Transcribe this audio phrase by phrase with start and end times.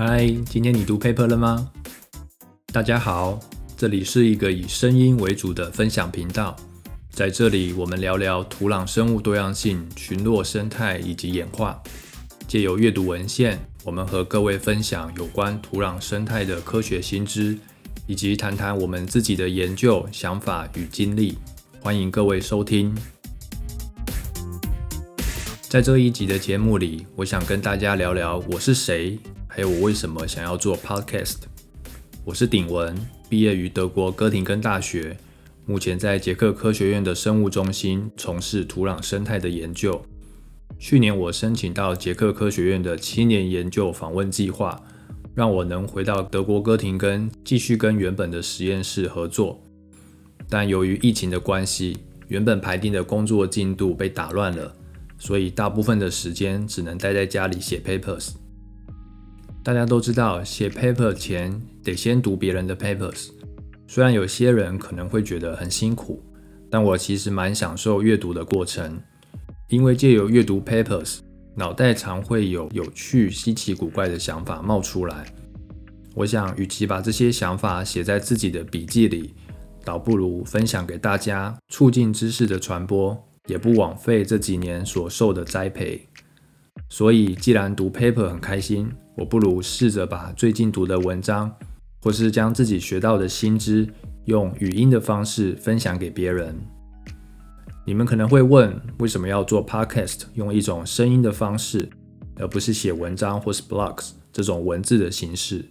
[0.00, 1.72] 嗨，今天你读 paper 了吗？
[2.72, 3.40] 大家好，
[3.76, 6.54] 这里是一个以声音为主的分享频道，
[7.10, 11.82] 在这里我们聊聊土壤生物多样性、群落生态以及演化。
[12.46, 17.58] 借由阅读文献，我们和各位分享有关土壤生态的科学新知，
[18.06, 21.36] 以及谈谈我们自己的研究想法与经历。
[21.80, 22.96] 欢迎各位收听。
[25.62, 29.18] 在这一集的节目里，我想跟大家聊聊我是谁，
[29.50, 31.38] 还有我为什么想要做 podcast。
[32.22, 32.94] 我是鼎文，
[33.30, 35.16] 毕业于德国哥廷根大学，
[35.64, 40.04] 目前在捷克科学院的生物中心从事土壤生态的研究。
[40.78, 44.80] 去年我申请到捷克科学院的七年研究访问计划，
[45.34, 49.60] 让我能回到德国哥廷根继续跟原本的实验室合作。
[50.48, 51.96] 但由于疫情的关系，
[52.28, 54.74] 原本排定的工作进度被打乱了。
[55.18, 58.34] 所以大部分的时间只能待在家里写 papers。
[59.68, 63.28] 大家都知道，写 paper 前得先读别人的 papers。
[63.86, 66.22] 虽然有些人可能会觉得很辛苦，
[66.70, 68.98] 但我其实蛮享受阅读的过程，
[69.68, 71.18] 因为借由阅读 papers，
[71.54, 75.26] 脑袋常会有有趣、稀奇古怪的想法冒出来。
[76.14, 79.34] 我想，与其把这些想法写在自己的笔记里，
[79.84, 83.22] 倒不如分享给大家，促进知识的传播。
[83.46, 86.08] 也不枉费这几年所受的栽培，
[86.88, 91.52] 所以既然读 paper 很开心，我不如试着把最近读的文章，
[92.00, 93.88] 或是将自己学到的新知，
[94.26, 96.56] 用语音的方式分享给别人。
[97.84, 101.88] 你们可能会问，为什么要做 podcast，用一种声音的方式，
[102.36, 105.64] 而不是写文章或是 blogs 这种文字的形式？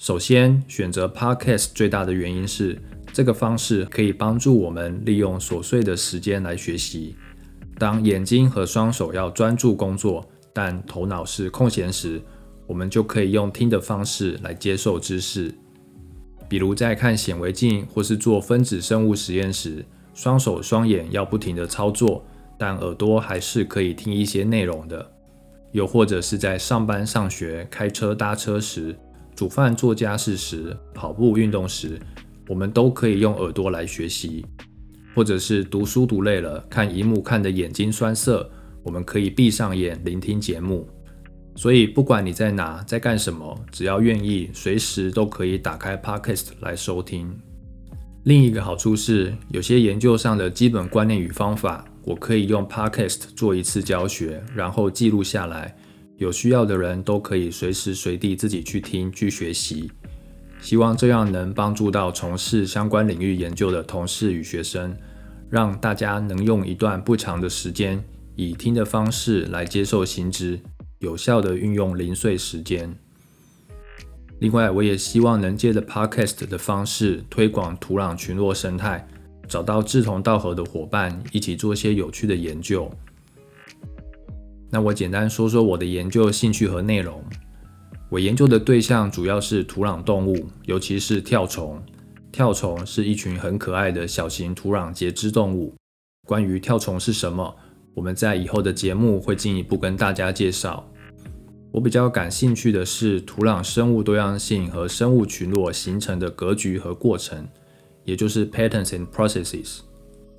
[0.00, 2.80] 首先，选择 podcast 最大的原因是。
[3.12, 7.16] 这个方式可以帮助我们利用琐碎的时间来学习。
[7.78, 12.20] 当眼睛和双手要专注工作，但头脑是空闲时，
[12.66, 15.54] 我们就可以用听的方式来接受知识。
[16.48, 19.84] 比如在看显微镜或是做分子生物实验时，
[20.14, 22.24] 双手双眼要不停地操作，
[22.56, 25.12] 但耳朵还是可以听一些内容的。
[25.72, 28.96] 又或者是在上班、上学、开车、搭车时，
[29.34, 32.00] 煮饭、做家事时，跑步、运动时。
[32.48, 34.46] 我们都可以用耳朵来学习，
[35.16, 38.48] 或者是读书读累了，看荧幕看的眼睛酸涩，
[38.84, 40.88] 我们可以闭上眼聆听节目。
[41.56, 47.34] 所以不管你在哪，在干什么，只要愿意，随时都可以打开 Podcast 来收听。
[48.24, 55.74] 另一个好处是，有些研究上的基本观念与方法，我可以用 Podcast 做一次教学，然后记录下来，
[56.18, 59.90] 有需要的人都可以随时随地自己去听去学习。
[60.60, 64.94] 希望这样能帮助到从事相关领域研究的同事与学生，
[65.48, 68.02] 让大家能用一段不长的时间，
[68.34, 70.58] 以听的方式来接受新知，
[70.98, 72.96] 有效的运用零碎时间。
[74.38, 79.08] 另外，我也希望能借着 Podcast 的方式推广土壤群落生态，
[79.48, 82.90] 找到志同道合的伙伴，一起做些有趣的研究。
[84.70, 87.24] 那我简单说说我的研究兴趣和内容。
[88.10, 91.82] 我研究的对象主要是土壤动物，尤其是跳虫。
[92.30, 95.74] 跳虫是一群很可爱的小型土壤节肢动物。
[96.26, 97.56] 关于跳虫是什么，
[97.96, 100.86] 我们在以后的节目会进一步跟大家介绍。
[101.72, 107.48] 我比较感兴趣的是土壤生物多样性和生物群落形成的格局和过程，
[108.04, 109.78] 也就是 patterns and processes。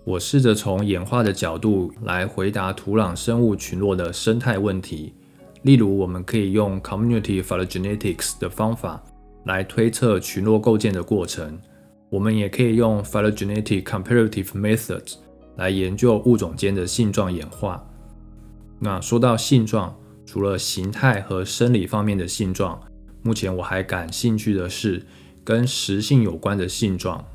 [0.04, 5.16] 我试着从演化的角度来回答土壤生物群落的生态问题。
[5.64, 9.04] 例如，我们可以用 community phylogenetics 的方法
[9.46, 11.60] 来推测群落构建的过程。
[12.10, 15.16] 我们也可以用 phylogenetic comparative methods
[15.58, 17.86] 来研究物种间的性状演化。
[18.80, 22.80] 那说到性状，除了形态和生理方面的性状，
[23.22, 25.06] 目前我还感兴趣的是
[25.44, 27.26] 跟食性有关的性状。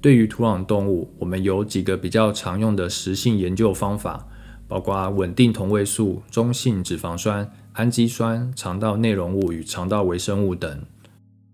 [0.00, 4.26] 对于土壤动物，我们有几个比较常用的食性研究方法。
[4.68, 10.84] 包括稳定同位素、中性脂肪酸、氨基酸、肠道内容物与肠道微生物等。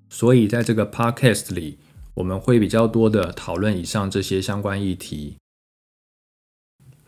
[0.08, 1.78] 所以，在这个 podcast 里，
[2.14, 5.37] 我们会比较多的讨论以上这些相关议题。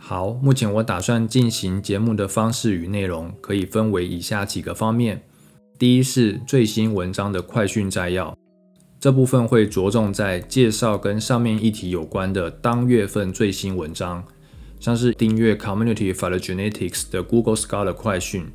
[0.09, 5.21] 好，目前我打算进行节目的方式与内容，可以分为以下几个方面：
[5.81, 8.39] 第一是最新文章的快讯摘要，
[9.01, 14.23] 这部分会着重在介绍跟上面议题有关的当月份最新文章。
[14.79, 18.47] 像是订阅 Community Phylogenetics 的 Google Scholar 快讯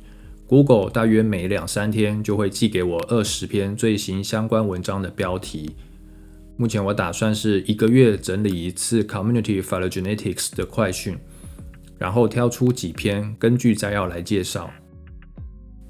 [0.46, 5.76] ，Google 大约每两三天就会寄给我二十篇最新相关文章的标题。
[6.56, 11.18] 目前我打算是一个月整理一次 Community Phylogenetics 的快讯，
[12.02, 14.68] 然后挑出几篇根据摘要来介绍。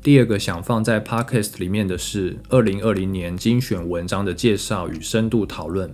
[0.03, 5.91] 第二个想放在 Podcast 里面的是二零二零年精选文章的介绍与深度讨论。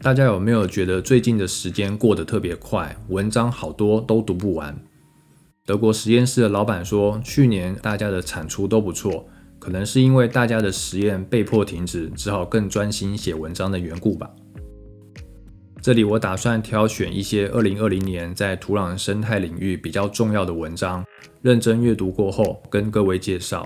[0.00, 4.76] 大家有没有觉得最近的时间过得特别快，文章好多都读不完？
[5.64, 9.28] 德国实验室的老板说，去年大家的产出都不错，
[9.60, 14.28] 可能是因为大家的实验被迫停止，只好更专心写文章的缘故吧。
[15.80, 21.04] 这里我打算挑选一些二零二零年在土壤生态领域比较重要的文章，
[21.40, 23.64] 认真阅读过后跟各位介绍。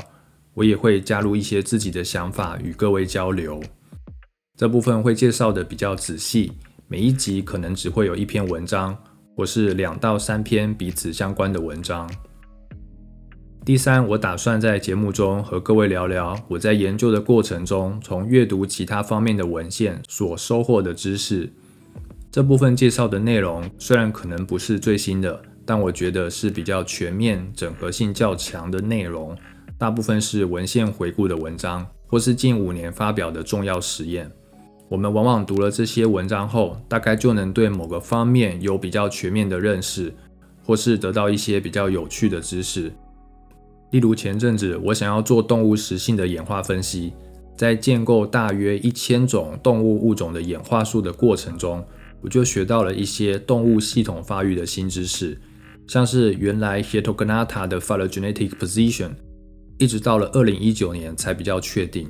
[0.55, 3.62] 我也会加入一些自己的想法与各位交流。
[4.56, 6.53] 这部分会介绍的比较仔细，
[6.88, 8.97] 每一集可能只会有一篇文章。
[9.35, 12.06] 或是两到三篇彼此相关的文章。
[13.65, 21.50] 第三，我打算在节目中和各位聊聊我在研究的过程中，从阅读其他方面的文献所收获的知识。
[22.32, 29.37] 这部分介绍的内容虽然可能不是最新的，但我觉得是比较全面、整合性较强的内容。
[29.76, 34.31] 大部分是文献回顾的文章，或是近五年发表的重要实验。
[34.88, 40.11] 我们往往读了这些文章后，大概就能对某个方面有比较全面的认识，
[40.64, 42.90] 或是得到一些比较有趣的知识。
[43.90, 47.12] 例如前阵子我想要做动物食性的演化分析，
[47.55, 51.84] 在建构大约一千种动物物种的演化树的过程中，
[52.23, 55.41] 我就学到了一些动物系统发育的新知识，
[55.87, 59.11] 像是原来 Heterogonata 的 phylogenetic position，
[59.79, 62.09] 一直到了二零一九年才比较确定。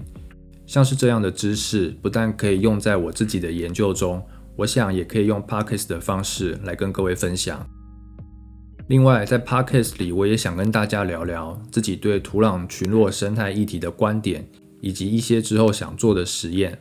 [0.67, 4.23] 像是这样的知识，不但可以用在我自己的研究中，
[4.56, 7.67] 我想也可以用 parkes 的方式来跟各位分享。
[8.88, 14.47] 另外，在 parkes 里，我也想跟大家聊聊自己对土壤群落生态议题的观点，
[14.81, 16.79] 以及一些之后想做的实验。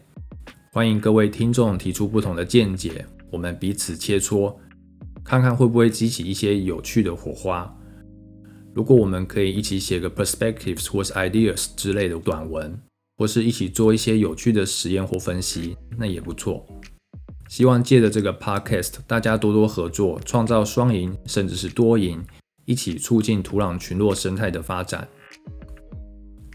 [0.73, 4.55] 欢迎各位听众提出不同的见解，我们彼此切磋，
[5.23, 7.75] 看看会不会激起一些有趣的火花。
[8.73, 12.79] 如果我们可以一起写个 perspectives 或是 ideas 之类的短文。
[13.17, 16.65] 或是一起做一些有趣的实验或分析，那也不错。
[17.47, 22.25] 希望借着这个 podcast，大家多多合作，创造双赢，甚至是多赢，
[22.65, 25.07] 一起促进土壤群落生态的发展。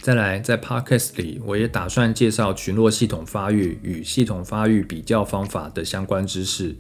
[0.06, 6.76] 再来，在 podcast 里，我也打算介绍群落系统发育与系统发育比较方法的相关知识。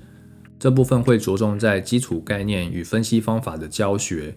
[0.60, 4.36] 这部分会着重在基础概念与分析方法的教学。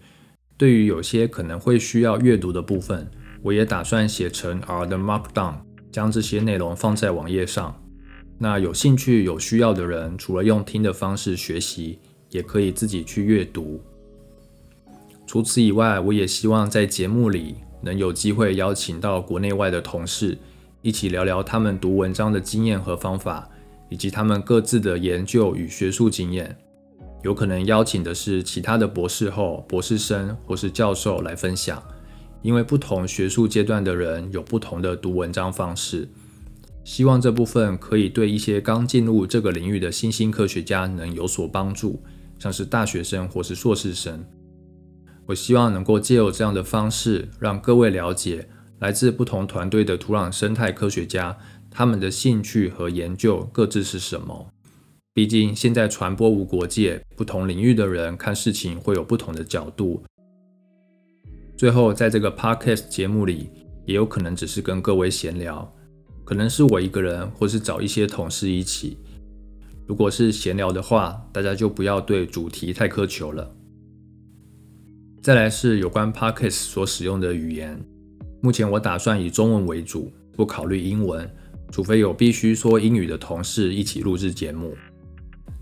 [0.58, 3.08] 对于有些可能会需要阅读的部分。
[3.44, 5.58] 我也打算写成 R 的 Markdown，
[5.92, 7.80] 将这些内容放在网页上。
[8.40, 12.00] 那有兴趣、有需要的人，除了用听的方式学习，
[12.32, 13.84] 也可以自己去阅读。
[15.28, 20.38] 除此以外，我也希望在节目里能有机会邀请到国内外的同事，
[20.82, 23.50] 一起聊聊他们读文章的经验和方法，
[23.90, 26.58] 以及他们各自的研究与学术经验。
[27.24, 31.84] 有可能邀请的是其他的博士后、博士生或是教授来分享。
[32.42, 36.08] 因为不同学术阶段的人有不同的读文章方式，
[36.86, 42.02] 希望这部分可以对一些刚进入这个领域的新兴科学家能有所帮助，
[42.38, 44.24] 像是大学生或是硕士生。
[45.30, 51.38] 我希望能够借由这样的方式，让各位了解来自不同团队的土壤生态科学家，
[51.70, 54.48] 他们的兴趣和研究各自是什么。
[55.14, 60.02] 毕竟现在传播无国界，不同领域的人看事情会有不同的角度。
[61.56, 63.50] 最后，在这个 podcast 节目里，
[63.86, 65.72] 也有可能只是跟各位闲聊，
[66.24, 68.98] 可能是我一个人，或是找一些同事一起。
[69.86, 73.56] 如果是闲聊的话，大家就不要对主题太苛求了。
[75.22, 77.80] 再来是有关 podcasts 所使用的语言，
[78.42, 81.30] 目前我打算以中文为主，不考虑英文，
[81.72, 84.76] 除非有必须说英语的同事一起录制节目。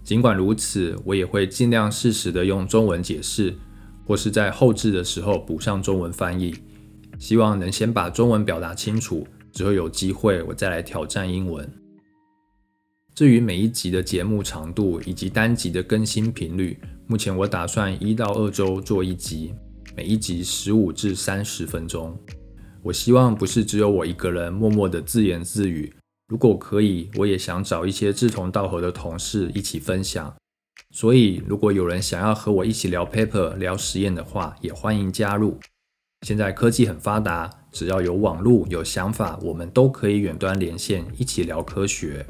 [0.03, 3.55] 尽管如此，我也会尽量适时的用中文解释。
[4.05, 6.55] 或是在后置的时候补上中文翻译，
[7.19, 11.69] 希望能先把中文表达清楚，之后有机会我再来挑战英文。
[13.13, 19.53] 至于每一集的节目长度以及单集的更新频率，目前我打算一到二周做一集，
[19.95, 22.13] 每一集十五至三十分钟。
[22.83, 25.93] 我希望不是只有我一个人默默的自言自语，
[26.27, 30.35] 如果可以，我也想找一些志同道合的同事一起分享。
[30.91, 35.57] 所以，如果有人想要和我一起聊 paper、聊实验的话，也欢迎加入。
[36.23, 42.25] 现在科技很发达，只要有网络、有想法，我们都可以远端连线，一起聊科学。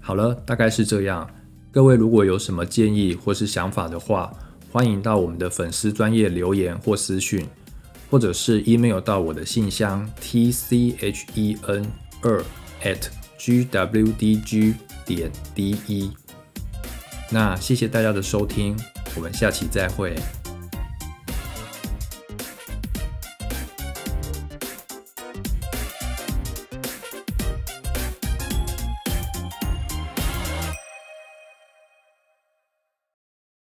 [0.00, 1.28] 好了，大概是这样。
[1.74, 4.32] 各位如果有什么建议或是想法的话，
[4.70, 7.44] 欢迎到我们的粉丝专业留言或私讯，
[8.08, 11.84] 或者是 email 到我的信箱 t c h e n
[12.22, 12.40] 二
[12.84, 16.12] at g w d g 点 d e。
[17.28, 18.78] 那谢谢大家的收听，
[19.16, 20.14] 我们下期再会。